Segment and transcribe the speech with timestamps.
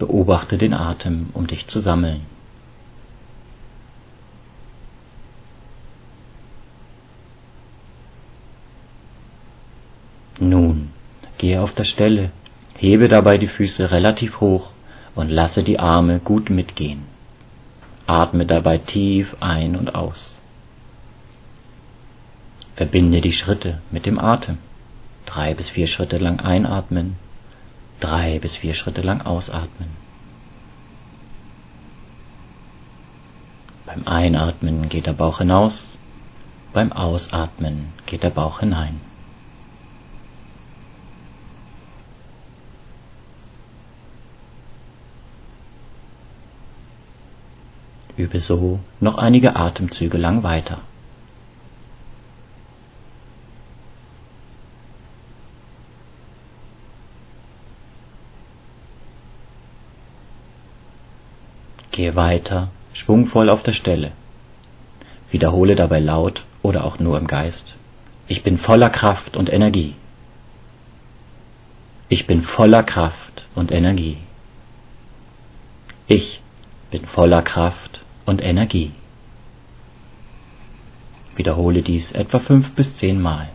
[0.00, 2.26] Beobachte den Atem, um dich zu sammeln.
[10.40, 10.90] Nun,
[11.38, 12.32] gehe auf der Stelle,
[12.76, 14.71] hebe dabei die Füße relativ hoch
[15.14, 17.04] und lasse die Arme gut mitgehen.
[18.06, 20.34] Atme dabei tief ein und aus.
[22.74, 24.58] Verbinde die Schritte mit dem Atem.
[25.26, 27.16] Drei bis vier Schritte lang einatmen,
[28.00, 29.90] drei bis vier Schritte lang ausatmen.
[33.86, 35.90] Beim Einatmen geht der Bauch hinaus,
[36.72, 39.00] beim Ausatmen geht der Bauch hinein.
[48.16, 50.80] Übe so noch einige Atemzüge lang weiter.
[61.90, 64.12] Gehe weiter, schwungvoll auf der Stelle.
[65.30, 67.76] Wiederhole dabei laut oder auch nur im Geist.
[68.28, 69.94] Ich bin voller Kraft und Energie.
[72.08, 74.18] Ich bin voller Kraft und Energie.
[76.06, 76.42] Ich
[76.90, 78.92] bin voller Kraft und Energie.
[81.36, 83.50] Wiederhole dies etwa fünf bis zehn Mal.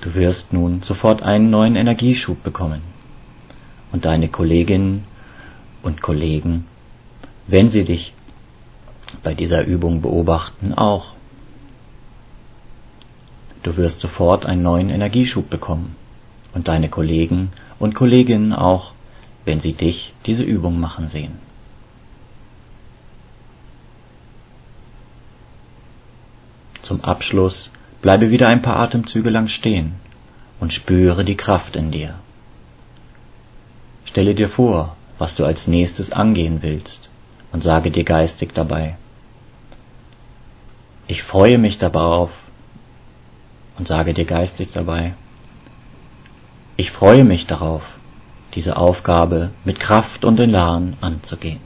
[0.00, 2.82] Du wirst nun sofort einen neuen Energieschub bekommen
[3.92, 5.04] und deine Kolleginnen
[5.82, 6.66] und Kollegen,
[7.46, 8.14] wenn sie dich
[9.22, 11.14] bei dieser Übung beobachten, auch.
[13.62, 15.96] Du wirst sofort einen neuen Energieschub bekommen
[16.54, 18.92] und deine Kollegen und Kolleginnen auch
[19.46, 21.38] wenn sie dich diese Übung machen sehen.
[26.82, 27.70] Zum Abschluss
[28.02, 29.94] bleibe wieder ein paar Atemzüge lang stehen
[30.60, 32.16] und spüre die Kraft in dir.
[34.04, 37.08] Stelle dir vor, was du als nächstes angehen willst
[37.52, 38.96] und sage dir geistig dabei,
[41.08, 42.30] ich freue mich darauf
[43.78, 45.14] und sage dir geistig dabei,
[46.76, 47.82] ich freue mich darauf,
[48.56, 51.60] diese Aufgabe mit Kraft und Elan anzugehen.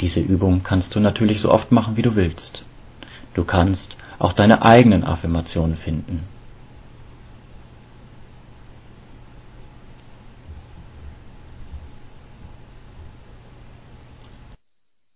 [0.00, 2.64] Diese Übung kannst du natürlich so oft machen, wie du willst.
[3.32, 6.24] Du kannst auch deine eigenen Affirmationen finden.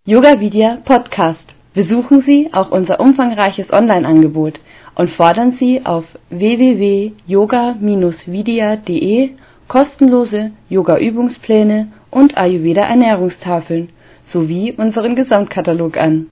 [0.06, 1.44] Yoga Vidya Podcast.
[1.74, 4.58] Besuchen Sie auch unser umfangreiches Online-Angebot
[4.94, 9.30] und fordern Sie auf www.yoga-vidya.de
[9.68, 13.88] kostenlose Yoga-Übungspläne und Ayurveda-Ernährungstafeln
[14.22, 16.26] sowie unseren Gesamtkatalog an